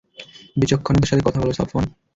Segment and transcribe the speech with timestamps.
[0.55, 1.85] বিচক্ষণতার সাথে কথা বল সফওয়ান।